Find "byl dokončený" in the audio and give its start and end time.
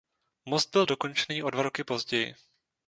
0.71-1.43